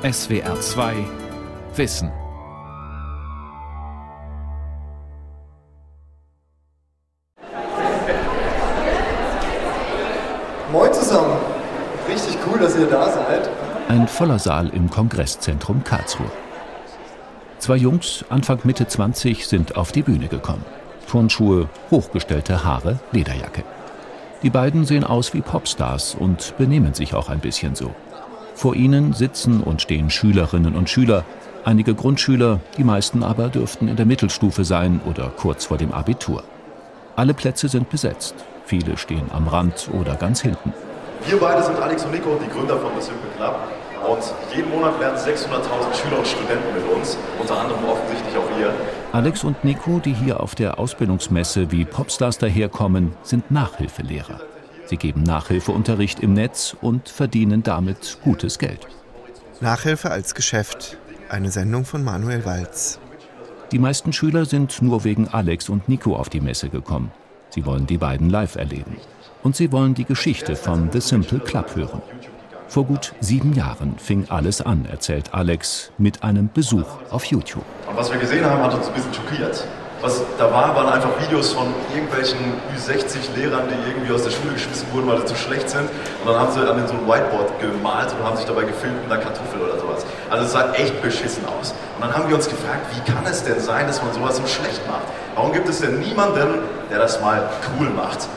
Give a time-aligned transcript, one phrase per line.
[0.00, 0.94] SWR 2
[1.74, 2.12] Wissen.
[10.70, 11.36] Moin zusammen.
[12.08, 13.50] Richtig cool, dass ihr da seid.
[13.88, 16.30] Ein voller Saal im Kongresszentrum Karlsruhe.
[17.58, 20.64] Zwei Jungs, Anfang Mitte 20, sind auf die Bühne gekommen.
[21.10, 23.64] Turnschuhe, hochgestellte Haare, Lederjacke.
[24.44, 27.92] Die beiden sehen aus wie Popstars und benehmen sich auch ein bisschen so.
[28.58, 31.24] Vor ihnen sitzen und stehen Schülerinnen und Schüler,
[31.64, 36.42] einige Grundschüler, die meisten aber dürften in der Mittelstufe sein oder kurz vor dem Abitur.
[37.14, 38.34] Alle Plätze sind besetzt,
[38.64, 40.72] viele stehen am Rand oder ganz hinten.
[41.28, 43.54] Wir beide sind Alex und Nico, die Gründer von The Simple Club.
[44.08, 45.28] Und jeden Monat lernen 600.000
[45.94, 48.72] Schüler und Studenten mit uns, unter anderem offensichtlich auch ihr.
[49.12, 54.40] Alex und Nico, die hier auf der Ausbildungsmesse wie Popstars daherkommen, sind Nachhilfelehrer.
[54.88, 58.86] Sie geben Nachhilfeunterricht im Netz und verdienen damit gutes Geld.
[59.60, 60.96] Nachhilfe als Geschäft.
[61.28, 62.98] Eine Sendung von Manuel Walz.
[63.70, 67.12] Die meisten Schüler sind nur wegen Alex und Nico auf die Messe gekommen.
[67.50, 68.96] Sie wollen die beiden live erleben.
[69.42, 72.00] Und sie wollen die Geschichte von The Simple Club hören.
[72.68, 77.64] Vor gut sieben Jahren fing alles an, erzählt Alex, mit einem Besuch auf YouTube.
[77.86, 79.66] Und was wir gesehen haben, hat uns ein bisschen schockiert.
[80.00, 82.38] Was da war, waren einfach Videos von irgendwelchen
[82.76, 85.90] Ü60-Lehrern, die irgendwie aus der Schule geschmissen wurden, weil sie zu schlecht sind.
[85.90, 89.10] Und dann haben sie an so ein Whiteboard gemalt und haben sich dabei gefilmt mit
[89.10, 90.06] einer Kartoffel oder sowas.
[90.30, 91.74] Also es sah echt beschissen aus.
[91.96, 94.46] Und dann haben wir uns gefragt, wie kann es denn sein, dass man sowas so
[94.46, 95.02] schlecht macht?
[95.34, 98.28] Warum gibt es denn niemanden, der das mal cool macht?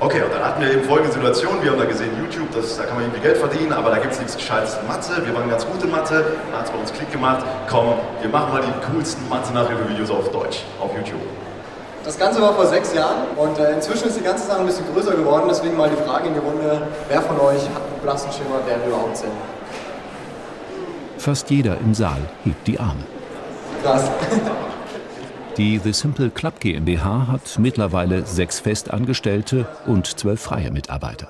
[0.00, 1.60] Okay, und dann hatten wir eben folgende Situation.
[1.60, 4.12] Wir haben da gesehen, YouTube, das, da kann man irgendwie Geld verdienen, aber da gibt
[4.12, 5.26] es nichts Gescheites in Mathe.
[5.26, 6.24] Wir waren ganz gut in Mathe.
[6.52, 7.44] Da hat es bei uns Klick gemacht.
[7.68, 11.20] Komm, wir machen mal die coolsten Mathe-Nachhilfe-Videos auf Deutsch, auf YouTube.
[12.04, 14.84] Das Ganze war vor sechs Jahren und äh, inzwischen ist die ganze Sache ein bisschen
[14.94, 15.46] größer geworden.
[15.48, 18.76] Deswegen mal die Frage in die Runde, wer von euch hat einen blassen Schimmer, wer
[18.86, 19.32] überhaupt sind?
[21.18, 23.02] Fast jeder im Saal hebt die Arme.
[23.82, 24.08] Krass.
[25.58, 31.26] Die The Simple Club GmbH hat mittlerweile sechs Festangestellte und zwölf freie Mitarbeiter.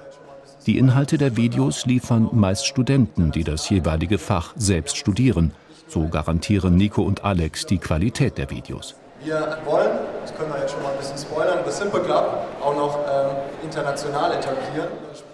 [0.67, 5.53] Die Inhalte der Videos liefern meist Studenten, die das jeweilige Fach selbst studieren.
[5.87, 8.97] So garantieren Nico und Alex die Qualität der Videos.
[9.25, 12.77] Wir wollen, das können wir jetzt schon mal ein bisschen spoilern, The Simple Club auch
[12.77, 14.89] noch ähm, international etablieren.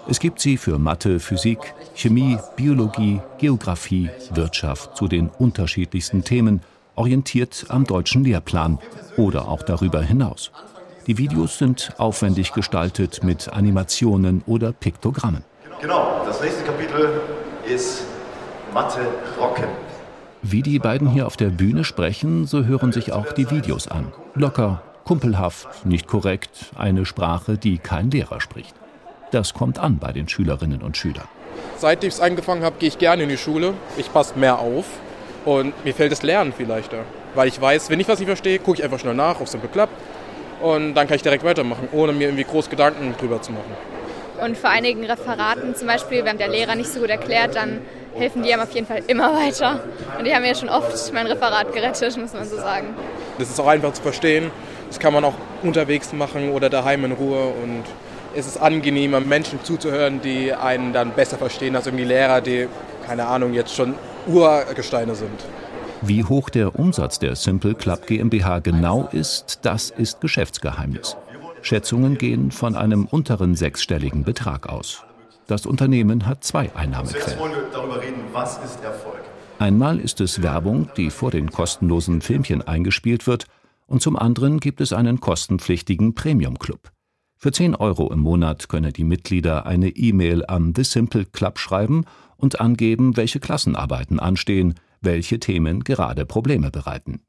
[0.09, 6.62] Es gibt sie für Mathe, Physik, Chemie, Biologie, Geographie, Wirtschaft zu den unterschiedlichsten Themen–
[6.97, 8.78] orientiert am deutschen Lehrplan
[9.16, 10.50] oder auch darüber hinaus.
[11.06, 15.44] Die Videos sind aufwendig gestaltet mit Animationen oder Piktogrammen.
[15.81, 17.21] Genau, das nächste Kapitel
[17.69, 18.04] ist
[18.72, 19.06] Mathe
[19.38, 19.69] rocken.
[20.43, 24.12] Wie die beiden hier auf der Bühne sprechen, so hören sich auch die Videos an.
[24.34, 28.75] Locker, kumpelhaft, nicht korrekt, eine Sprache, die kein Lehrer spricht.
[29.31, 31.28] Das kommt an bei den Schülerinnen und Schülern.
[31.77, 33.75] Seit ich es angefangen habe, gehe ich gerne in die Schule.
[33.97, 34.87] Ich passe mehr auf.
[35.44, 36.99] Und mir fällt das Lernen viel leichter.
[37.34, 39.69] Weil ich weiß, wenn ich was nicht verstehe, gucke ich einfach schnell nach auf Simple
[39.69, 39.88] Club.
[40.62, 43.77] Und dann kann ich direkt weitermachen, ohne mir irgendwie groß Gedanken drüber zu machen.
[44.41, 47.81] Und vor einigen Referaten zum Beispiel, wenn der Lehrer nicht so gut erklärt, dann
[48.15, 49.81] helfen die einem auf jeden Fall immer weiter.
[50.19, 52.94] Und die haben mir schon oft mein Referat gerettet, muss man so sagen.
[53.38, 54.50] Das ist auch einfach zu verstehen.
[54.88, 57.53] Das kann man auch unterwegs machen oder daheim in Ruhe.
[57.62, 57.84] Und
[58.34, 62.69] es ist angenehmer, Menschen zuzuhören, die einen dann besser verstehen als irgendwie Lehrer, die,
[63.06, 63.94] keine Ahnung, jetzt schon
[64.26, 65.44] Urgesteine sind.
[66.03, 71.16] Wie hoch der Umsatz der Simple Club GmbH genau ist, das ist Geschäftsgeheimnis.
[71.62, 75.03] Schätzungen gehen von einem unteren sechsstelligen Betrag aus.
[75.47, 77.26] Das Unternehmen hat zwei Einnahmequellen.
[77.26, 79.21] Jetzt wollen wir darüber reden, was ist Erfolg?
[79.59, 83.47] Einmal ist es Werbung, die vor den kostenlosen Filmchen eingespielt wird,
[83.86, 86.91] und zum anderen gibt es einen kostenpflichtigen Premium Club.
[87.36, 92.06] Für 10 Euro im Monat können die Mitglieder eine E-Mail an The Simple Club schreiben
[92.37, 97.21] und angeben, welche Klassenarbeiten anstehen, welche Themen gerade Probleme bereiten.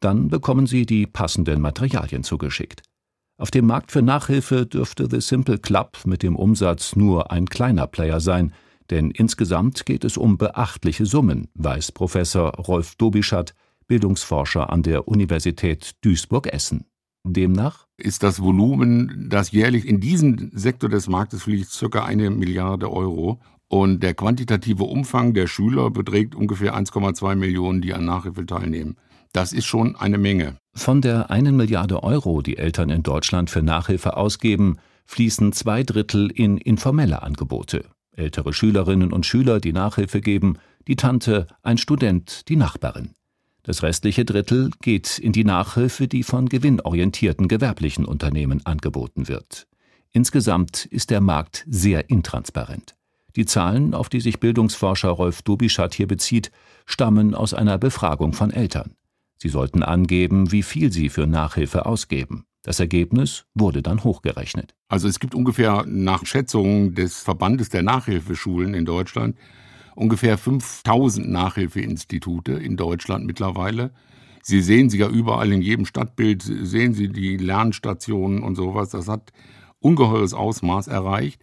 [0.00, 2.82] Dann bekommen Sie die passenden Materialien zugeschickt.
[3.36, 7.86] Auf dem Markt für Nachhilfe dürfte The Simple Club mit dem Umsatz nur ein kleiner
[7.86, 8.52] Player sein,
[8.90, 13.54] denn insgesamt geht es um beachtliche Summen, weiß Professor Rolf Dobischat,
[13.86, 16.84] Bildungsforscher an der Universität Duisburg-Essen.
[17.24, 22.90] Demnach ist das Volumen, das jährlich in diesem Sektor des Marktes fliegt, circa eine Milliarde
[22.90, 23.40] Euro.
[23.72, 28.96] Und der quantitative Umfang der Schüler beträgt ungefähr 1,2 Millionen, die an Nachhilfe teilnehmen.
[29.32, 30.56] Das ist schon eine Menge.
[30.74, 36.32] Von der einen Milliarde Euro, die Eltern in Deutschland für Nachhilfe ausgeben, fließen zwei Drittel
[36.32, 37.84] in informelle Angebote.
[38.10, 40.58] Ältere Schülerinnen und Schüler, die Nachhilfe geben,
[40.88, 43.12] die Tante, ein Student, die Nachbarin.
[43.62, 49.68] Das restliche Drittel geht in die Nachhilfe, die von gewinnorientierten gewerblichen Unternehmen angeboten wird.
[50.10, 52.96] Insgesamt ist der Markt sehr intransparent.
[53.36, 56.50] Die Zahlen, auf die sich Bildungsforscher Rolf Dubischat hier bezieht,
[56.86, 58.94] stammen aus einer Befragung von Eltern.
[59.36, 62.44] Sie sollten angeben, wie viel sie für Nachhilfe ausgeben.
[62.62, 64.74] Das Ergebnis wurde dann hochgerechnet.
[64.88, 69.36] Also es gibt ungefähr nach Schätzungen des Verbandes der Nachhilfeschulen in Deutschland
[69.94, 73.92] ungefähr 5000 Nachhilfeinstitute in Deutschland mittlerweile.
[74.42, 78.88] Sie sehen sie ja überall in jedem Stadtbild, sehen Sie die Lernstationen und sowas.
[78.88, 79.32] Das hat
[79.80, 81.42] ungeheures Ausmaß erreicht.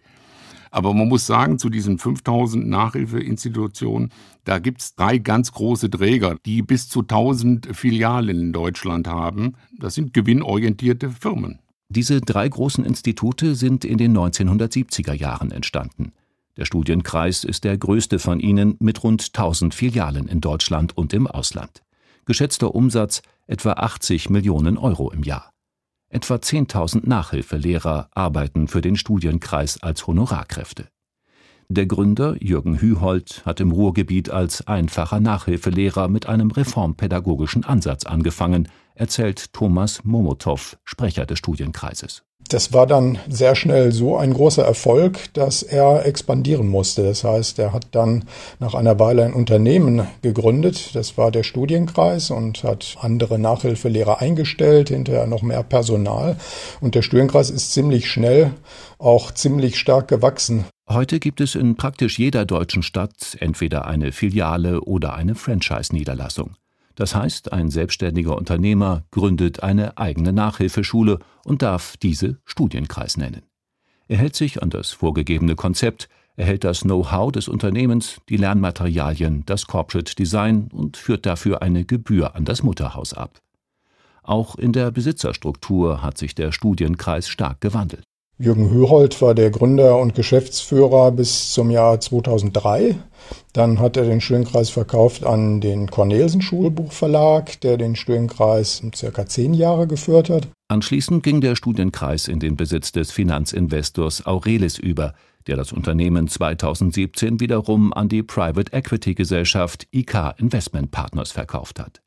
[0.70, 4.10] Aber man muss sagen, zu diesen 5000 Nachhilfeinstitutionen,
[4.44, 9.54] da gibt es drei ganz große Träger, die bis zu 1000 Filialen in Deutschland haben.
[9.78, 11.60] Das sind gewinnorientierte Firmen.
[11.88, 16.12] Diese drei großen Institute sind in den 1970er Jahren entstanden.
[16.58, 21.26] Der Studienkreis ist der größte von ihnen mit rund 1000 Filialen in Deutschland und im
[21.26, 21.82] Ausland.
[22.26, 25.50] Geschätzter Umsatz etwa 80 Millionen Euro im Jahr.
[26.10, 30.88] Etwa 10.000 Nachhilfelehrer arbeiten für den Studienkreis als Honorarkräfte.
[31.68, 38.68] Der Gründer Jürgen Hühold hat im Ruhrgebiet als einfacher Nachhilfelehrer mit einem reformpädagogischen Ansatz angefangen,
[38.94, 42.24] erzählt Thomas Momotow, Sprecher des Studienkreises.
[42.48, 47.02] Das war dann sehr schnell so ein großer Erfolg, dass er expandieren musste.
[47.02, 48.24] Das heißt, er hat dann
[48.58, 50.94] nach einer Weile ein Unternehmen gegründet.
[50.94, 56.36] Das war der Studienkreis und hat andere Nachhilfelehrer eingestellt, hinterher noch mehr Personal.
[56.80, 58.52] Und der Studienkreis ist ziemlich schnell
[58.98, 60.64] auch ziemlich stark gewachsen.
[60.88, 66.56] Heute gibt es in praktisch jeder deutschen Stadt entweder eine Filiale oder eine Franchise-Niederlassung.
[66.98, 73.42] Das heißt, ein selbstständiger Unternehmer gründet eine eigene Nachhilfeschule und darf diese Studienkreis nennen.
[74.08, 79.68] Er hält sich an das vorgegebene Konzept, erhält das Know-how des Unternehmens, die Lernmaterialien, das
[79.68, 83.38] Corporate Design und führt dafür eine Gebühr an das Mutterhaus ab.
[84.24, 88.07] Auch in der Besitzerstruktur hat sich der Studienkreis stark gewandelt.
[88.40, 92.94] Jürgen Höhold war der Gründer und Geschäftsführer bis zum Jahr 2003.
[93.52, 99.54] Dann hat er den Studienkreis verkauft an den Cornelsen Schulbuchverlag, der den Studienkreis circa zehn
[99.54, 100.46] Jahre geführt hat.
[100.68, 105.14] Anschließend ging der Studienkreis in den Besitz des Finanzinvestors Aurelis über,
[105.48, 112.02] der das Unternehmen 2017 wiederum an die Private Equity Gesellschaft IK Investment Partners verkauft hat.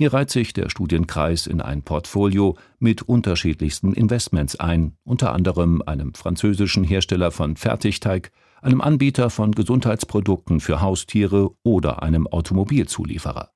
[0.00, 6.14] Hier reiht sich der Studienkreis in ein Portfolio mit unterschiedlichsten Investments ein, unter anderem einem
[6.14, 8.32] französischen Hersteller von Fertigteig,
[8.62, 13.50] einem Anbieter von Gesundheitsprodukten für Haustiere oder einem Automobilzulieferer.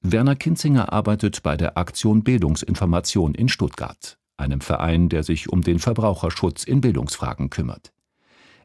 [0.00, 5.78] Werner Kinzinger arbeitet bei der Aktion Bildungsinformation in Stuttgart, einem Verein, der sich um den
[5.78, 7.92] Verbraucherschutz in Bildungsfragen kümmert.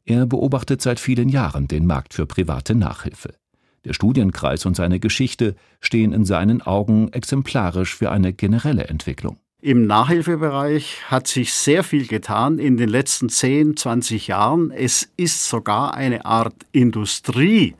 [0.05, 3.40] Er beobachtet seit vielen Jahren den Markt für private Nachhilfe.
[3.83, 9.37] Der Studienkreis und seine Geschichte stehen in seinen Augen exemplarisch für eine generelle Entwicklung.
[9.63, 14.71] Im Nachhilfebereich hat sich sehr viel getan in den letzten 10, 20 Jahren.
[14.71, 17.75] Es ist sogar eine Art Industrie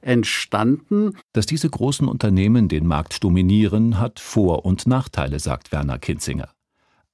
[0.00, 1.12] entstanden.
[1.32, 6.48] Dass diese großen Unternehmen den Markt dominieren, hat Vor- und Nachteile, sagt Werner Kinzinger.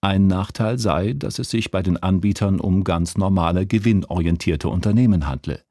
[0.00, 5.62] Ein Nachteil sei, dass es sich bei den Anbietern um ganz normale gewinnorientierte Unternehmen handle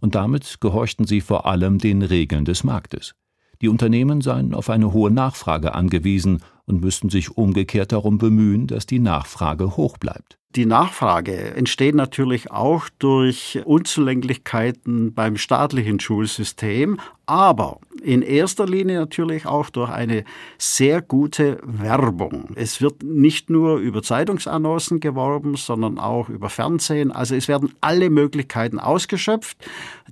[0.00, 3.14] und damit gehorchten sie vor allem den Regeln des Marktes.
[3.62, 8.86] Die Unternehmen seien auf eine hohe Nachfrage angewiesen und müssten sich umgekehrt darum bemühen, dass
[8.86, 10.38] die Nachfrage hoch bleibt.
[10.56, 19.44] Die Nachfrage entsteht natürlich auch durch Unzulänglichkeiten beim staatlichen Schulsystem, aber in erster Linie natürlich
[19.44, 20.24] auch durch eine
[20.56, 22.52] sehr gute Werbung.
[22.54, 27.12] Es wird nicht nur über Zeitungsannoncen geworben, sondern auch über Fernsehen.
[27.12, 29.58] Also es werden alle Möglichkeiten ausgeschöpft,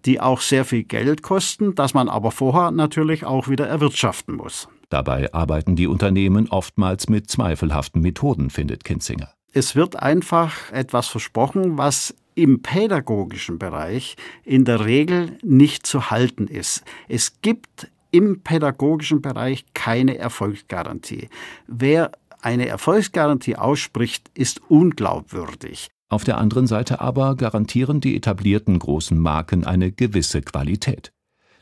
[0.04, 4.68] die auch sehr viel Geld kosten, das man aber vorher natürlich auch wieder erwirtschaften muss.
[4.94, 9.28] Dabei arbeiten die Unternehmen oftmals mit zweifelhaften Methoden, findet Kinzinger.
[9.52, 16.46] Es wird einfach etwas versprochen, was im pädagogischen Bereich in der Regel nicht zu halten
[16.46, 16.84] ist.
[17.08, 21.28] Es gibt im pädagogischen Bereich keine Erfolgsgarantie.
[21.66, 25.88] Wer eine Erfolgsgarantie ausspricht, ist unglaubwürdig.
[26.08, 31.13] Auf der anderen Seite aber garantieren die etablierten großen Marken eine gewisse Qualität.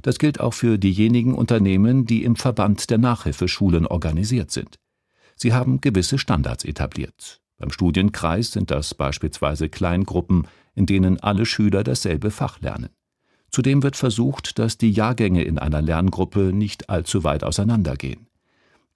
[0.03, 4.79] Das gilt auch für diejenigen Unternehmen, die im Verband der Nachhilfeschulen organisiert sind.
[5.37, 7.41] Sie haben gewisse Standards etabliert.
[7.59, 12.91] Beim Studienkreis sind das beispielsweise Kleingruppen, in denen alle Schüler dasselbe Fach lernen.
[13.51, 18.27] Zudem wird versucht, dass die Jahrgänge in einer Lerngruppe nicht allzu weit auseinandergehen.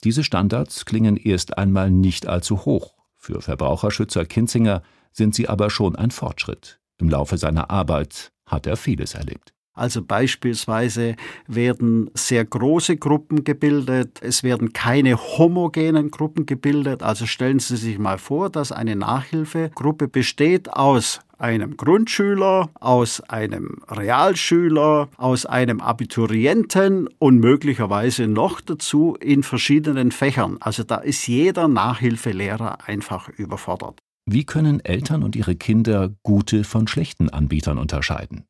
[0.02, 2.94] Diese Standards klingen erst einmal nicht allzu hoch.
[3.16, 4.82] Für Verbraucherschützer Kinzinger
[5.12, 6.80] sind sie aber schon ein Fortschritt.
[6.98, 9.55] Im Laufe seiner Arbeit hat er vieles erlebt.
[9.76, 11.14] Also beispielsweise
[11.46, 17.02] werden sehr große Gruppen gebildet, es werden keine homogenen Gruppen gebildet.
[17.02, 23.82] Also stellen Sie sich mal vor, dass eine Nachhilfegruppe besteht aus einem Grundschüler, aus einem
[23.88, 30.56] Realschüler, aus einem Abiturienten und möglicherweise noch dazu in verschiedenen Fächern.
[30.60, 34.00] Also da ist jeder Nachhilfelehrer einfach überfordert.
[34.28, 38.44] Wie können Eltern und ihre Kinder gute von schlechten Anbietern unterscheiden?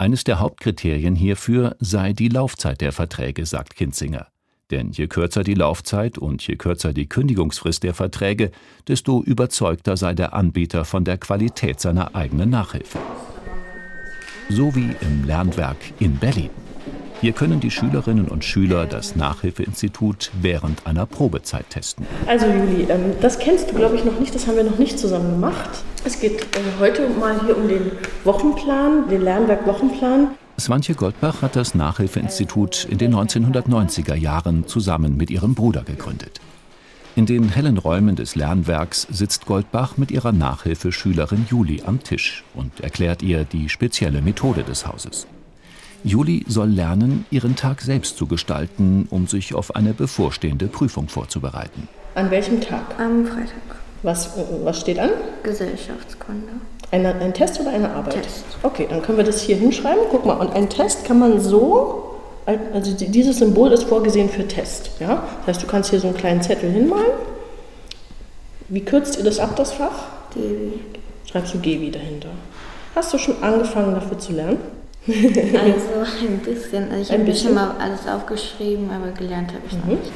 [0.00, 4.28] Eines der Hauptkriterien hierfür sei die Laufzeit der Verträge, sagt Kinzinger.
[4.70, 8.52] Denn je kürzer die Laufzeit und je kürzer die Kündigungsfrist der Verträge,
[8.86, 13.00] desto überzeugter sei der Anbieter von der Qualität seiner eigenen Nachhilfe.
[14.48, 16.67] So wie im Lernwerk in Berlin.
[17.20, 22.06] Hier können die Schülerinnen und Schüler das Nachhilfeinstitut während einer Probezeit testen.
[22.28, 24.32] Also Juli, ähm, das kennst du, glaube ich, noch nicht.
[24.36, 25.68] Das haben wir noch nicht zusammen gemacht.
[26.04, 27.90] Es geht äh, heute mal hier um den
[28.22, 30.28] Wochenplan, den Lernwerk-Wochenplan.
[30.60, 36.40] Swantje Goldbach hat das Nachhilfeinstitut in den 1990er Jahren zusammen mit ihrem Bruder gegründet.
[37.16, 42.78] In den hellen Räumen des Lernwerks sitzt Goldbach mit ihrer Nachhilfeschülerin Juli am Tisch und
[42.78, 45.26] erklärt ihr die spezielle Methode des Hauses.
[46.04, 51.88] Juli soll lernen, ihren Tag selbst zu gestalten, um sich auf eine bevorstehende Prüfung vorzubereiten.
[52.14, 52.98] An welchem Tag?
[52.98, 53.78] Am Freitag.
[54.02, 54.30] Was,
[54.62, 55.10] was steht an?
[55.42, 56.48] Gesellschaftskunde.
[56.90, 58.22] Eine, ein Test oder eine Arbeit?
[58.22, 58.44] Test.
[58.62, 60.04] Okay, dann können wir das hier hinschreiben.
[60.10, 64.92] Guck mal, und ein Test kann man so, also dieses Symbol ist vorgesehen für Test.
[65.00, 65.24] Ja?
[65.40, 67.12] Das heißt, du kannst hier so einen kleinen Zettel hinmalen.
[68.68, 70.06] Wie kürzt ihr das ab, das Fach?
[70.32, 70.80] Gewi.
[71.30, 72.28] Schreibst du Gewi dahinter.
[72.94, 74.58] Hast du schon angefangen dafür zu lernen?
[75.08, 76.90] Also ein bisschen.
[76.90, 77.48] Also ich Ein habe bisschen?
[77.48, 80.12] schon mal alles aufgeschrieben, aber gelernt habe ich noch nicht.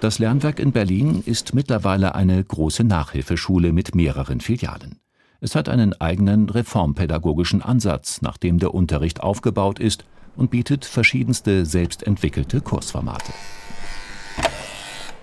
[0.00, 4.98] Das Lernwerk in Berlin ist mittlerweile eine große Nachhilfeschule mit mehreren Filialen.
[5.42, 10.04] Es hat einen eigenen reformpädagogischen Ansatz, nach dem der Unterricht aufgebaut ist
[10.36, 13.32] und bietet verschiedenste selbstentwickelte Kursformate.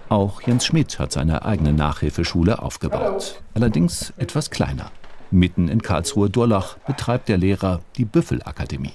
[0.09, 4.91] Auch Jens Schmidt hat seine eigene Nachhilfeschule aufgebaut, allerdings etwas kleiner.
[5.31, 8.93] Mitten in Karlsruhe-Durlach betreibt der Lehrer die Büffelakademie.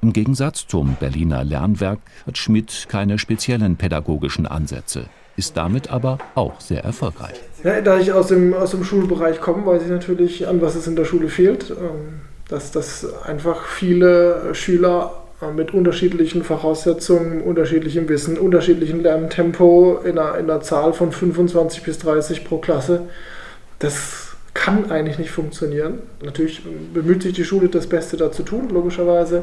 [0.00, 6.60] Im Gegensatz zum Berliner Lernwerk hat Schmidt keine speziellen pädagogischen Ansätze, ist damit aber auch
[6.60, 7.34] sehr erfolgreich.
[7.64, 10.86] Ja, da ich aus dem, aus dem Schulbereich komme, weiß ich natürlich, an was es
[10.86, 11.70] in der Schule fehlt.
[11.70, 15.12] Ähm, Dass, dass einfach viele Schüler
[15.42, 21.82] äh, mit unterschiedlichen Voraussetzungen, unterschiedlichem Wissen, unterschiedlichem Lerntempo in einer, in einer Zahl von 25
[21.82, 23.02] bis 30 pro Klasse,
[23.80, 25.98] das kann eigentlich nicht funktionieren.
[26.24, 26.62] Natürlich
[26.94, 29.42] bemüht sich die Schule, das Beste da zu tun, logischerweise.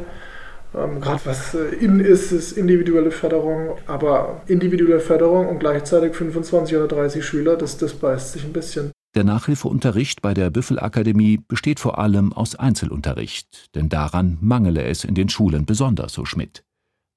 [0.75, 6.75] Ähm, Gerade was äh, in ist, ist individuelle Förderung, aber individuelle Förderung und gleichzeitig 25
[6.77, 8.91] oder 30 Schüler, das, das beißt sich ein bisschen.
[9.15, 15.15] Der Nachhilfeunterricht bei der Büffelakademie besteht vor allem aus Einzelunterricht, denn daran mangele es in
[15.15, 16.63] den Schulen besonders, so Schmidt.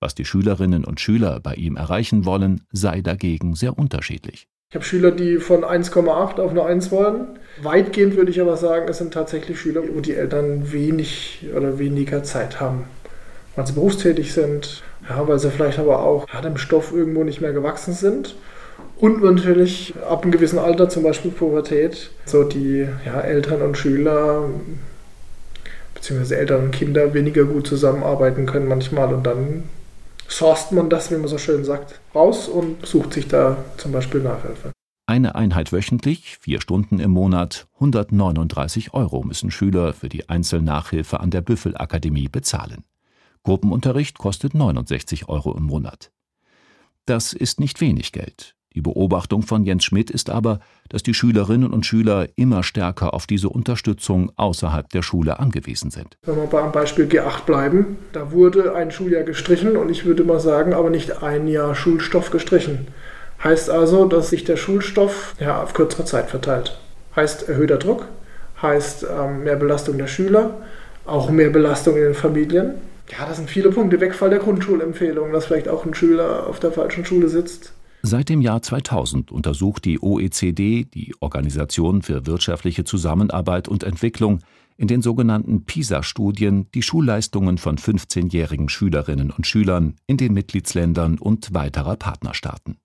[0.00, 4.46] Was die Schülerinnen und Schüler bei ihm erreichen wollen, sei dagegen sehr unterschiedlich.
[4.70, 7.38] Ich habe Schüler, die von 1,8 auf eine 1 wollen.
[7.62, 12.22] Weitgehend würde ich aber sagen, es sind tatsächlich Schüler, wo die Eltern wenig oder weniger
[12.22, 12.84] Zeit haben.
[13.58, 17.40] Weil sie berufstätig sind, ja, weil sie vielleicht aber auch ja, dem Stoff irgendwo nicht
[17.40, 18.36] mehr gewachsen sind.
[18.98, 24.48] Und natürlich ab einem gewissen Alter, zum Beispiel Pubertät, so die ja, Eltern und Schüler
[25.92, 29.64] beziehungsweise Eltern und Kinder weniger gut zusammenarbeiten können manchmal und dann
[30.28, 34.20] sourced man das, wie man so schön sagt, raus und sucht sich da zum Beispiel
[34.20, 34.70] Nachhilfe.
[35.06, 41.30] Eine Einheit wöchentlich, vier Stunden im Monat, 139 Euro müssen Schüler für die Einzelnachhilfe an
[41.30, 42.84] der Büffelakademie bezahlen.
[43.42, 46.10] Gruppenunterricht kostet 69 Euro im Monat.
[47.06, 48.54] Das ist nicht wenig Geld.
[48.74, 53.26] Die Beobachtung von Jens Schmidt ist aber, dass die Schülerinnen und Schüler immer stärker auf
[53.26, 56.18] diese Unterstützung außerhalb der Schule angewiesen sind.
[56.22, 60.38] Wenn wir beim Beispiel G8 bleiben, da wurde ein Schuljahr gestrichen und ich würde mal
[60.38, 62.88] sagen, aber nicht ein Jahr Schulstoff gestrichen.
[63.42, 66.78] Heißt also, dass sich der Schulstoff ja, auf kürzere Zeit verteilt.
[67.16, 68.06] Heißt erhöhter Druck,
[68.62, 70.50] heißt ähm, mehr Belastung der Schüler,
[71.06, 72.74] auch mehr Belastung in den Familien.
[73.10, 74.00] Ja, das sind viele Punkte.
[74.00, 77.72] Wegfall der Grundschulempfehlung, dass vielleicht auch ein Schüler auf der falschen Schule sitzt.
[78.02, 84.40] Seit dem Jahr 2000 untersucht die OECD, die Organisation für wirtschaftliche Zusammenarbeit und Entwicklung,
[84.76, 91.52] in den sogenannten PISA-Studien die Schulleistungen von 15-jährigen Schülerinnen und Schülern in den Mitgliedsländern und
[91.52, 92.78] weiterer Partnerstaaten.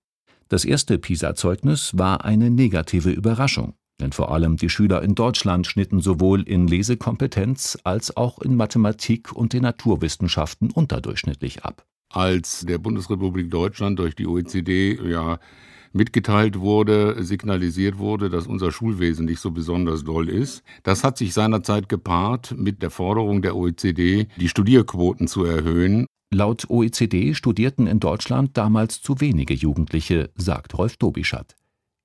[0.48, 6.00] Das erste PISA-Zeugnis war eine negative Überraschung, denn vor allem die Schüler in Deutschland schnitten
[6.00, 11.84] sowohl in Lesekompetenz als auch in Mathematik und den Naturwissenschaften unterdurchschnittlich ab
[12.14, 15.38] als der Bundesrepublik Deutschland durch die OECD ja
[15.92, 20.62] mitgeteilt wurde, signalisiert wurde, dass unser Schulwesen nicht so besonders doll ist.
[20.82, 26.06] Das hat sich seinerzeit gepaart mit der Forderung der OECD, die Studierquoten zu erhöhen.
[26.32, 31.54] Laut OECD studierten in Deutschland damals zu wenige Jugendliche, sagt Rolf Dobischat.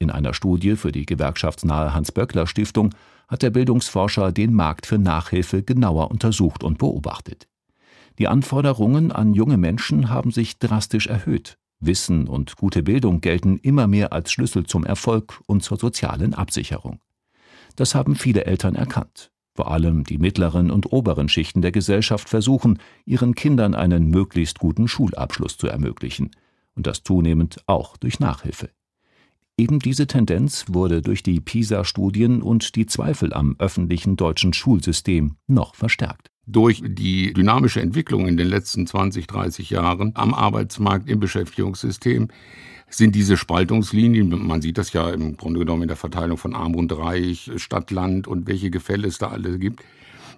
[0.02, 2.96] In einer Studie für die gewerkschaftsnahe Hans-Böckler-Stiftung
[3.28, 7.50] hat der Bildungsforscher den Markt für Nachhilfe genauer untersucht und beobachtet.
[8.18, 11.58] Die Anforderungen an junge Menschen haben sich drastisch erhöht.
[11.82, 17.02] Wissen und gute Bildung gelten immer mehr als Schlüssel zum Erfolg und zur sozialen Absicherung.
[17.76, 19.32] Das haben viele Eltern erkannt.
[19.54, 24.88] Vor allem die mittleren und oberen Schichten der Gesellschaft versuchen, ihren Kindern einen möglichst guten
[24.88, 26.32] Schulabschluss zu ermöglichen.
[26.76, 28.70] Und das zunehmend auch durch Nachhilfe.
[29.60, 35.76] Eben diese Tendenz wurde durch die PISA-Studien und die Zweifel am öffentlichen deutschen Schulsystem noch
[35.76, 36.32] verstärkt.
[36.48, 42.30] Durch die dynamische Entwicklung in den letzten 20, 30 Jahren am Arbeitsmarkt im Beschäftigungssystem
[42.90, 46.76] sind diese Spaltungslinien, man sieht das ja im Grunde genommen in der Verteilung von Arm
[46.76, 49.84] und Reich, Stadt, Land und welche Gefälle es da alle gibt,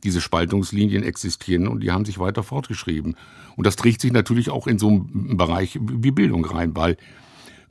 [0.04, 3.16] diese Spaltungslinien existieren und die haben sich weiter fortgeschrieben.
[3.56, 6.98] Und das trägt sich natürlich auch in so einen Bereich wie Bildung rein, weil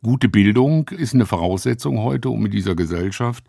[0.02, 3.45] Gute Bildung ist eine Voraussetzung heute, um in dieser Gesellschaft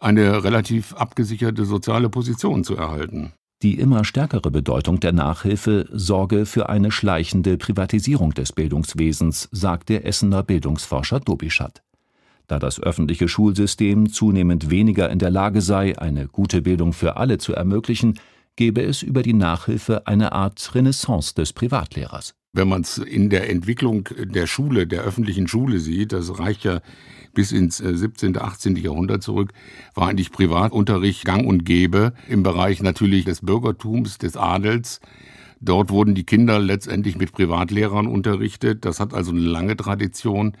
[0.00, 3.32] eine relativ abgesicherte soziale Position zu erhalten.
[3.62, 10.06] Die immer stärkere Bedeutung der Nachhilfe sorge für eine schleichende Privatisierung des Bildungswesens, sagt der
[10.06, 11.82] Essener Bildungsforscher Dobischat.
[12.46, 17.38] Da das öffentliche Schulsystem zunehmend weniger in der Lage sei, eine gute Bildung für alle
[17.38, 18.20] zu ermöglichen,
[18.54, 23.48] gebe es über die Nachhilfe eine Art Renaissance des Privatlehrers wenn man es in der
[23.48, 26.80] Entwicklung der Schule, der öffentlichen Schule sieht, das reicht ja
[27.32, 28.74] bis ins 17., äh, 18.
[28.74, 29.52] Jahrhundert zurück,
[29.94, 35.00] war eigentlich Privatunterricht gang und gäbe im Bereich natürlich des Bürgertums, des Adels.
[35.60, 38.84] Dort wurden die Kinder letztendlich mit Privatlehrern unterrichtet.
[38.84, 40.56] Das hat also eine lange Tradition,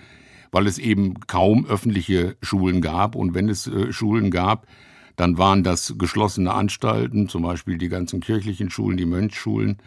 [0.52, 3.16] weil es eben kaum öffentliche Schulen gab.
[3.16, 4.68] Und wenn es äh, Schulen gab,
[5.16, 9.78] dann waren das geschlossene Anstalten, zum Beispiel die ganzen kirchlichen Schulen, die Mönchschulen.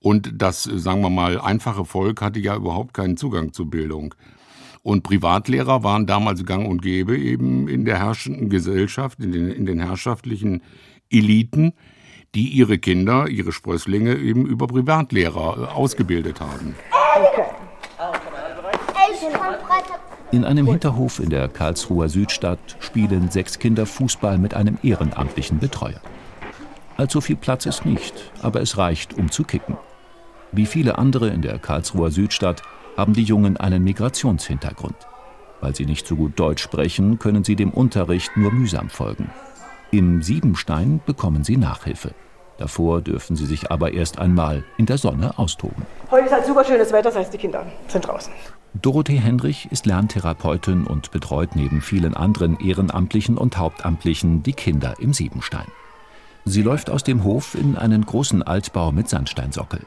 [0.00, 4.14] Und das, sagen wir mal, einfache Volk hatte ja überhaupt keinen Zugang zur Bildung.
[4.82, 9.66] Und Privatlehrer waren damals gang und gäbe eben in der herrschenden Gesellschaft, in den, in
[9.66, 10.62] den herrschaftlichen
[11.10, 11.72] Eliten,
[12.34, 16.74] die ihre Kinder, ihre Sprösslinge eben über Privatlehrer äh, ausgebildet haben.
[20.30, 26.00] In einem Hinterhof in der Karlsruher Südstadt spielen sechs Kinder Fußball mit einem ehrenamtlichen Betreuer.
[26.98, 29.76] Allzu viel Platz ist nicht, aber es reicht, um zu kicken.
[30.52, 32.62] Wie viele andere in der Karlsruher Südstadt
[32.96, 34.96] haben die Jungen einen Migrationshintergrund.
[35.60, 39.30] Weil sie nicht so gut Deutsch sprechen, können sie dem Unterricht nur mühsam folgen.
[39.90, 42.12] Im Siebenstein bekommen sie Nachhilfe.
[42.58, 45.86] Davor dürfen sie sich aber erst einmal in der Sonne austoben.
[46.10, 48.32] Heute ist halt super schönes Wetter, das heißt, die Kinder sind draußen.
[48.74, 55.12] Dorothee Henrich ist Lerntherapeutin und betreut neben vielen anderen Ehrenamtlichen und Hauptamtlichen die Kinder im
[55.12, 55.66] Siebenstein.
[56.44, 59.80] Sie läuft aus dem Hof in einen großen Altbau mit Sandsteinsockel.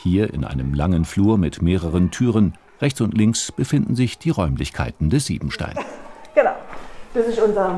[0.00, 5.10] Hier in einem langen Flur mit mehreren Türen, rechts und links, befinden sich die Räumlichkeiten
[5.10, 5.74] des Siebenstein.
[6.34, 6.52] Genau,
[7.14, 7.76] das ist unser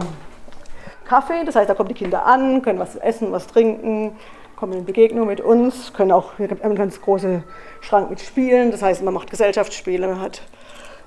[1.06, 4.12] Kaffee, das heißt, da kommen die Kinder an, können was essen, was trinken,
[4.54, 7.42] kommen in Begegnung mit uns, können auch, wir haben einen ganz großen
[7.80, 10.42] Schrank mit Spielen, das heißt, man macht Gesellschaftsspiele, man hat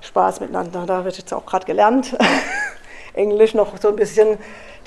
[0.02, 0.86] Spaß miteinander.
[0.88, 2.18] Da wird jetzt auch gerade gelernt,
[3.14, 4.38] Englisch noch so ein bisschen.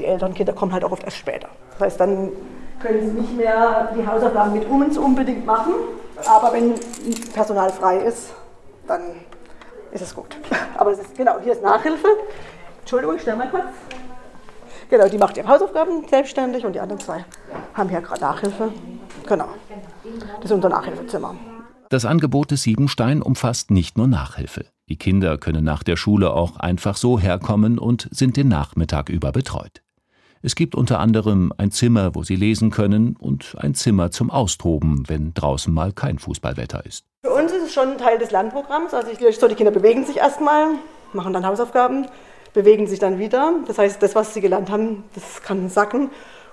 [0.00, 1.48] Die älteren Kinder kommen halt auch oft erst später.
[1.72, 2.32] Das heißt, dann
[2.80, 5.72] können sie nicht mehr die Hausaufgaben mit uns unbedingt machen,
[6.24, 6.74] aber wenn
[7.32, 8.30] Personal frei ist,
[8.86, 9.02] dann
[9.92, 10.36] ist es gut.
[10.76, 12.06] Aber es ist, genau, hier ist Nachhilfe.
[12.80, 13.64] Entschuldigung, ich stelle mal kurz.
[14.88, 17.24] Genau, die macht ihre Hausaufgaben selbstständig und die anderen zwei
[17.74, 18.72] haben hier gerade Nachhilfe.
[19.26, 19.48] Genau.
[20.36, 21.34] Das ist unser Nachhilfezimmer.
[21.88, 24.66] Das Angebot des Siebenstein umfasst nicht nur Nachhilfe.
[24.88, 29.32] Die Kinder können nach der Schule auch einfach so herkommen und sind den Nachmittag über
[29.32, 29.82] betreut.
[30.46, 35.02] Es gibt unter anderem ein Zimmer, wo sie lesen können und ein Zimmer zum Austoben,
[35.08, 37.04] wenn draußen mal kein Fußballwetter ist.
[37.24, 38.94] Für uns ist es schon ein Teil des Lernprogramms.
[38.94, 40.68] Also ich, so, die Kinder bewegen sich erstmal,
[41.12, 42.06] machen dann Hausaufgaben,
[42.54, 43.54] bewegen sich dann wieder.
[43.66, 46.10] Das heißt, das, was sie gelernt haben, das kann sacken.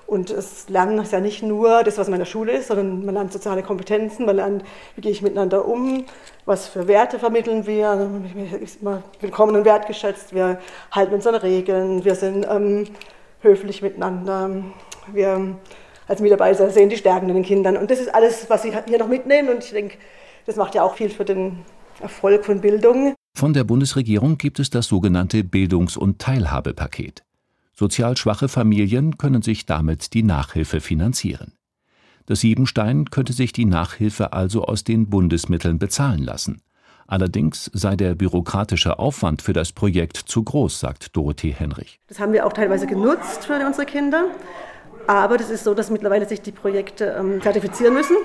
[0.08, 3.06] Und das Lernen ist ja nicht nur das, was man in der Schule ist, sondern
[3.06, 4.64] man lernt soziale Kompetenzen, man lernt,
[4.96, 6.06] wie gehe ich miteinander um,
[6.46, 8.10] was für Werte vermitteln wir,
[8.60, 10.60] ist immer willkommen und wertgeschätzt, wir
[10.92, 12.86] halten uns an Regeln, wir sind ähm,
[13.44, 14.64] höflich miteinander.
[15.12, 15.58] Wir
[16.08, 17.78] als Mitarbeiter sehen die Stärken in den Kindern.
[17.78, 19.50] Und das ist alles, was Sie hier noch mitnehmen.
[19.50, 19.98] Und ich denke,
[20.46, 21.60] das macht ja auch viel für den
[22.02, 23.14] Erfolg von Bildung.
[23.36, 27.24] Von der Bundesregierung gibt es das sogenannte Bildungs- und Teilhabepaket.
[27.74, 31.54] Sozial schwache Familien können sich damit die Nachhilfe finanzieren.
[32.26, 36.62] Das Siebenstein könnte sich die Nachhilfe also aus den Bundesmitteln bezahlen lassen.
[37.08, 42.00] Allerdings sei der bürokratische Aufwand für das Projekt zu groß, sagt Dorothee Henrich.
[42.08, 44.26] Das haben wir auch teilweise genutzt für unsere Kinder.
[45.08, 48.16] Aber das ist so, dass mittlerweile sich die Projekte ähm, zertifizieren müssen.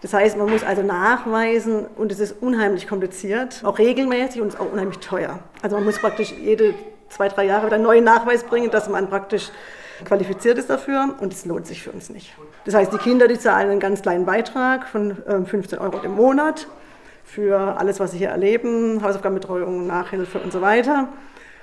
[0.00, 4.54] Das heißt, man muss also nachweisen und es ist unheimlich kompliziert, auch regelmäßig und es
[4.54, 5.38] ist auch unheimlich teuer.
[5.62, 6.74] Also man muss praktisch jede
[7.08, 9.50] zwei, drei Jahre wieder einen neuen Nachweis bringen, dass man praktisch
[10.04, 12.34] qualifiziert ist dafür und es lohnt sich für uns nicht.
[12.64, 16.16] Das heißt, die Kinder, die zahlen einen ganz kleinen Beitrag von 15 ähm, Euro im
[16.16, 16.66] Monat
[17.32, 21.08] für alles, was sie hier erleben, Hausaufgabenbetreuung, Nachhilfe und so weiter.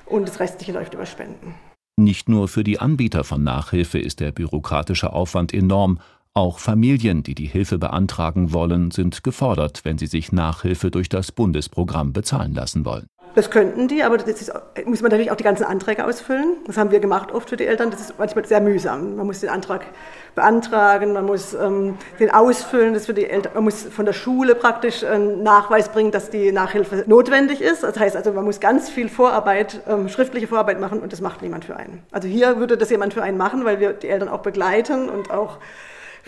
[0.07, 1.53] Und das Restliche läuft über Spenden.
[1.95, 5.99] Nicht nur für die Anbieter von Nachhilfe ist der bürokratische Aufwand enorm,
[6.33, 11.31] auch Familien, die die Hilfe beantragen wollen, sind gefordert, wenn sie sich Nachhilfe durch das
[11.31, 13.07] Bundesprogramm bezahlen lassen wollen.
[13.35, 14.51] Das könnten die, aber das ist,
[14.85, 16.57] muss man natürlich auch die ganzen Anträge ausfüllen.
[16.65, 17.91] Das haben wir gemacht oft für die Eltern.
[17.91, 19.17] Das ist manchmal sehr mühsam.
[19.17, 19.85] Man muss den Antrag
[20.33, 22.95] beantragen, man muss ähm, den ausfüllen.
[22.95, 26.51] Das für die Eltern, man muss von der Schule praktisch einen Nachweis bringen, dass die
[26.51, 27.83] Nachhilfe notwendig ist.
[27.83, 31.43] Das heißt also, man muss ganz viel Vorarbeit, ähm, schriftliche Vorarbeit machen und das macht
[31.43, 32.01] niemand für einen.
[32.11, 35.29] Also hier würde das jemand für einen machen, weil wir die Eltern auch begleiten und
[35.29, 35.59] auch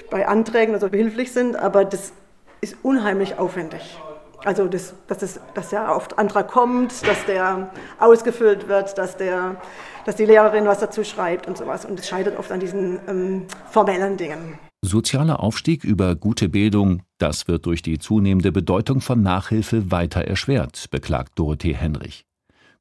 [0.09, 1.55] bei Anträgen also behilflich sind.
[1.55, 2.13] Aber das
[2.61, 3.97] ist unheimlich aufwendig.
[4.43, 9.61] Also, das, dass, das, dass der Antrag kommt, dass der ausgefüllt wird, dass, der,
[10.05, 11.85] dass die Lehrerin was dazu schreibt und sowas.
[11.85, 14.57] Und es scheitert oft an diesen ähm, formellen Dingen.
[14.83, 20.87] Sozialer Aufstieg über gute Bildung, das wird durch die zunehmende Bedeutung von Nachhilfe weiter erschwert,
[20.89, 22.25] beklagt Dorothee Henrich.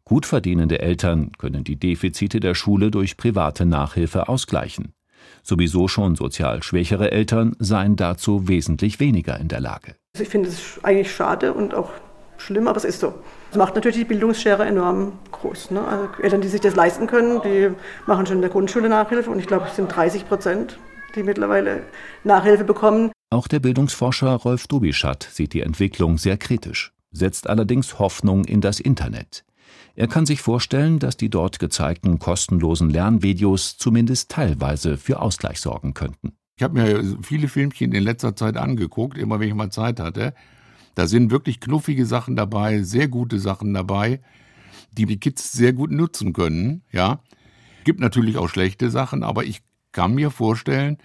[0.05, 4.94] Gut verdienende Eltern können die Defizite der Schule durch private Nachhilfe ausgleichen.
[5.42, 9.94] Sowieso schon sozial schwächere Eltern seien dazu wesentlich weniger in der Lage.
[10.14, 11.90] Also ich finde es eigentlich schade und auch
[12.38, 13.14] schlimm, aber es ist so.
[13.50, 15.72] Das macht natürlich die Bildungsschere enorm groß.
[15.72, 15.87] Ne?
[15.87, 17.70] Also Eltern, die sich das leisten können, die
[18.07, 20.79] machen schon in der Grundschule Nachhilfe und ich glaube, es sind 30 Prozent,
[21.14, 21.83] die mittlerweile
[22.24, 23.12] Nachhilfe bekommen.
[23.31, 28.81] Auch der Bildungsforscher Rolf Dubischat sieht die Entwicklung sehr kritisch, setzt allerdings Hoffnung in das
[28.81, 29.44] Internet.
[29.96, 35.94] Er kann sich vorstellen, dass die dort gezeigten kostenlosen Lernvideos zumindest teilweise für Ausgleich sorgen
[35.94, 36.33] könnten.
[36.57, 40.35] Ich habe mir viele Filmchen in letzter Zeit angeguckt, immer wenn ich mal Zeit hatte.
[40.94, 44.20] Da sind wirklich knuffige Sachen dabei, sehr gute Sachen dabei,
[44.92, 46.83] die die Kids sehr gut nutzen können.
[46.92, 47.22] Ja,
[47.85, 50.98] gibt natürlich auch schlechte Sachen, aber ich kann mir vorstellen,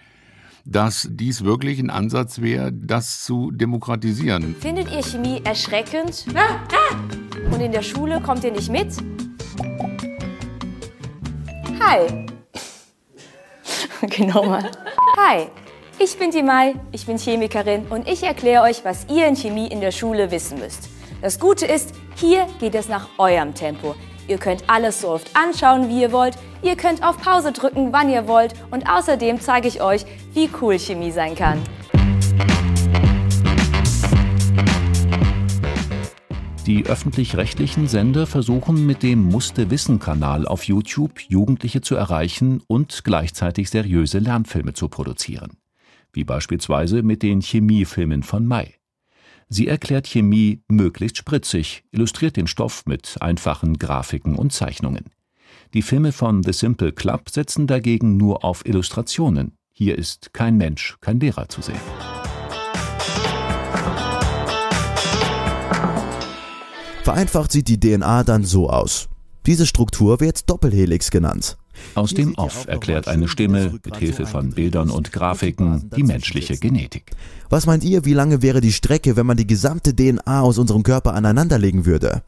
[0.64, 4.56] dass dies wirklich ein Ansatz wäre, das zu demokratisieren.
[4.60, 6.26] Findet ihr Chemie erschreckend?
[6.34, 7.25] Ah, ah!
[7.50, 8.88] Und in der Schule kommt ihr nicht mit?
[11.80, 12.26] Hi.
[14.08, 14.70] genau mal.
[15.16, 15.46] Hi,
[15.98, 19.68] ich bin die Mai, ich bin Chemikerin und ich erkläre euch, was ihr in Chemie
[19.68, 20.88] in der Schule wissen müsst.
[21.22, 23.94] Das Gute ist, hier geht es nach eurem Tempo.
[24.28, 26.36] Ihr könnt alles so oft anschauen, wie ihr wollt.
[26.62, 28.54] Ihr könnt auf Pause drücken, wann ihr wollt.
[28.70, 31.62] Und außerdem zeige ich euch, wie cool Chemie sein kann.
[36.66, 44.18] Die öffentlich-rechtlichen Sender versuchen mit dem Musste-Wissen-Kanal auf YouTube Jugendliche zu erreichen und gleichzeitig seriöse
[44.18, 45.58] Lernfilme zu produzieren.
[46.12, 48.74] Wie beispielsweise mit den Chemiefilmen von Mai.
[49.48, 55.04] Sie erklärt Chemie möglichst spritzig, illustriert den Stoff mit einfachen Grafiken und Zeichnungen.
[55.72, 59.52] Die Filme von The Simple Club setzen dagegen nur auf Illustrationen.
[59.72, 61.76] Hier ist kein Mensch, kein Lehrer zu sehen.
[67.06, 69.08] Vereinfacht sieht die DNA dann so aus.
[69.46, 71.56] Diese Struktur wird Doppelhelix genannt.
[71.94, 77.12] Aus dem Off erklärt eine Stimme mit Hilfe von Bildern und Grafiken die menschliche Genetik.
[77.48, 80.82] Was meint ihr, wie lange wäre die Strecke, wenn man die gesamte DNA aus unserem
[80.82, 82.22] Körper aneinanderlegen würde?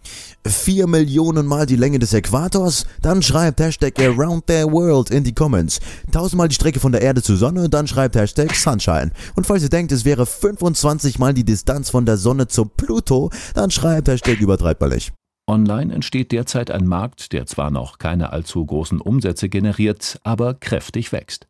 [0.46, 2.86] Vier Millionen Mal die Länge des Äquators?
[3.02, 5.80] Dann schreibt Hashtag Around the World in die Comments.
[6.12, 7.68] Tausendmal die Strecke von der Erde zur Sonne?
[7.68, 9.10] Dann schreibt Hashtag Sunshine.
[9.34, 13.30] Und falls ihr denkt, es wäre 25 Mal die Distanz von der Sonne zu Pluto,
[13.54, 15.12] dann schreibt Hashtag übertreibbar nicht.
[15.48, 21.10] Online entsteht derzeit ein Markt, der zwar noch keine allzu großen Umsätze generiert, aber kräftig
[21.10, 21.48] wächst.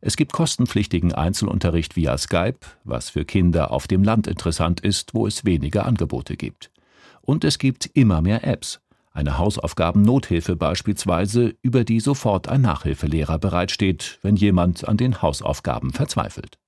[0.00, 5.26] Es gibt kostenpflichtigen Einzelunterricht via Skype, was für Kinder auf dem Land interessant ist, wo
[5.26, 6.70] es weniger Angebote gibt.
[7.22, 8.80] Und es gibt immer mehr Apps.
[9.12, 16.58] Eine Hausaufgaben-Nothilfe beispielsweise, über die sofort ein Nachhilfelehrer bereitsteht, wenn jemand an den Hausaufgaben verzweifelt.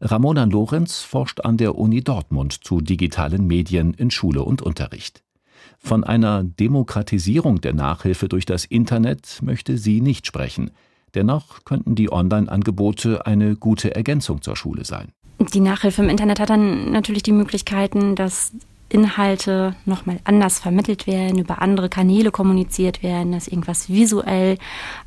[0.00, 5.24] Ramona Lorenz forscht an der Uni Dortmund zu digitalen Medien in Schule und Unterricht.
[5.78, 10.70] Von einer Demokratisierung der Nachhilfe durch das Internet möchte sie nicht sprechen.
[11.14, 15.12] Dennoch könnten die Online-Angebote eine gute Ergänzung zur Schule sein.
[15.54, 18.52] Die Nachhilfe im Internet hat dann natürlich die Möglichkeiten, dass
[18.90, 24.56] Inhalte nochmal anders vermittelt werden, über andere Kanäle kommuniziert werden, dass irgendwas visuell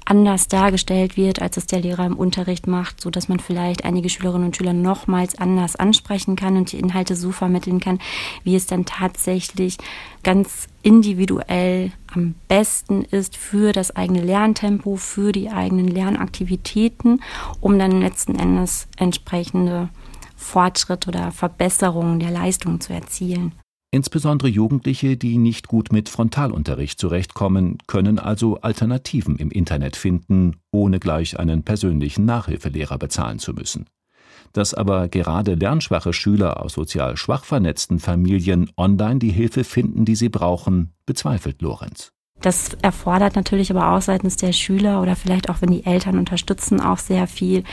[0.06, 4.10] anders dargestellt wird, als es der Lehrer im Unterricht macht, so dass man vielleicht einige
[4.10, 7.98] Schülerinnen und Schüler nochmals anders ansprechen kann und die Inhalte so vermitteln kann,
[8.44, 9.78] wie es dann tatsächlich
[10.22, 17.22] ganz individuell am besten ist für das eigene Lerntempo, für die eigenen Lernaktivitäten,
[17.62, 19.89] um dann letzten Endes entsprechende
[20.36, 23.54] Fortschritt oder Verbesserungen der Leistung zu erzielen.
[23.94, 30.98] Insbesondere Jugendliche, die nicht gut mit Frontalunterricht zurechtkommen, können also Alternativen im Internet finden, ohne
[30.98, 33.88] gleich einen persönlichen Nachhilfelehrer bezahlen zu müssen.
[34.54, 40.16] Dass aber gerade lernschwache Schüler aus sozial schwach vernetzten Familien online die Hilfe finden, die
[40.16, 42.14] sie brauchen, bezweifelt Lorenz.
[42.42, 46.82] Das erfordert natürlich aber auch seitens der Schüler oder vielleicht auch, wenn die Eltern unterstützen,
[46.82, 47.64] auch sehr viel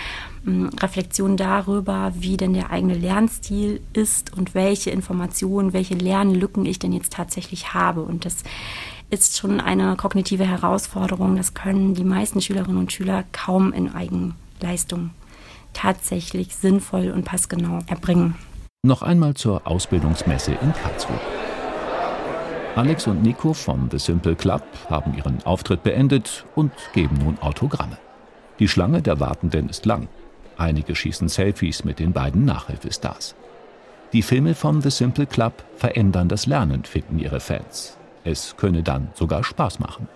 [0.45, 6.79] hm, Reflexion darüber, wie denn der eigene Lernstil ist und welche Informationen, welche Lernlücken ich
[6.79, 8.03] denn jetzt tatsächlich habe.
[8.03, 8.45] Und das
[9.09, 11.37] ist schon eine kognitive Herausforderung.
[11.37, 15.11] Das können die meisten Schülerinnen und Schüler kaum in Eigenleistung
[15.73, 18.35] tatsächlich sinnvoll und passgenau erbringen.
[18.83, 21.38] Noch einmal zur Ausbildungsmesse in Karlsruhe.
[22.79, 27.99] Alex und Nico vom The Simple Club haben ihren Auftritt beendet und geben nun Autogramme.
[28.61, 30.07] Die Schlange der Wartenden ist lang.
[30.57, 33.35] Einige schießen Selfies mit den beiden Nachhilfestars.
[34.13, 37.99] Die Filme vom The Simple Club verändern das Lernen, finden ihre Fans.
[38.23, 40.07] Es könne dann sogar Spaß machen.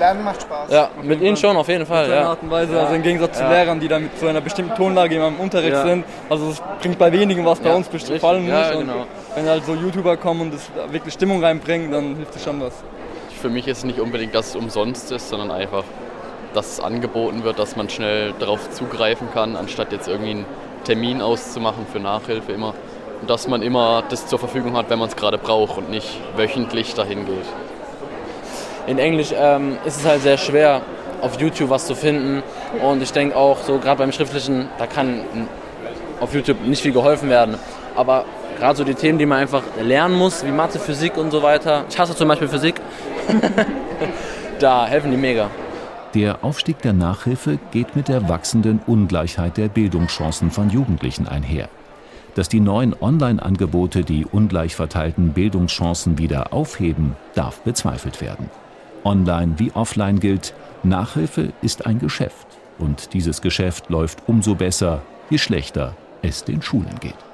[0.00, 0.72] Lernen macht Spaß.
[0.72, 2.08] Ja, mit ihnen schon auf jeden Fall.
[2.08, 2.30] Mit ja.
[2.30, 2.80] Art und Weise, ja.
[2.80, 3.50] also im Gegensatz zu ja.
[3.50, 5.82] Lehrern, die dann mit so einer bestimmten Tonlage in einem Unterricht Ja.
[5.84, 6.04] sind.
[6.28, 8.72] Also es bringt bei wenigen was, bei uns bestimmt allem nicht.
[8.72, 9.06] Genau.
[9.34, 12.72] Wenn halt so YouTuber kommen und das wirklich Stimmung reinbringen, dann hilft es schon was.
[13.40, 15.84] Für mich ist es nicht unbedingt, dass es umsonst ist, sondern einfach,
[16.54, 20.46] dass es angeboten wird, dass man schnell darauf zugreifen kann, anstatt jetzt irgendwie einen
[20.84, 22.74] Termin auszumachen für Nachhilfe immer.
[23.20, 26.08] Und dass man immer das zur Verfügung hat, wenn man es gerade braucht und nicht
[26.36, 27.44] wöchentlich dahin geht.
[28.86, 30.82] In Englisch ähm, ist es halt sehr schwer,
[31.20, 32.42] auf YouTube was zu finden.
[32.82, 35.22] Und ich denke auch, so gerade beim Schriftlichen, da kann
[36.20, 37.56] auf YouTube nicht viel geholfen werden.
[37.94, 38.24] Aber
[38.58, 41.84] gerade so die Themen, die man einfach lernen muss, wie Mathe, Physik und so weiter.
[41.88, 42.80] Ich hasse zum Beispiel Physik.
[44.60, 45.50] da helfen die mega.
[46.14, 51.68] Der Aufstieg der Nachhilfe geht mit der wachsenden Ungleichheit der Bildungschancen von Jugendlichen einher.
[52.34, 58.50] Dass die neuen Online-Angebote die ungleich verteilten Bildungschancen wieder aufheben, darf bezweifelt werden.
[59.04, 62.46] Online wie offline gilt, Nachhilfe ist ein Geschäft.
[62.78, 67.29] Und dieses Geschäft läuft umso besser, je schlechter es den Schulen geht.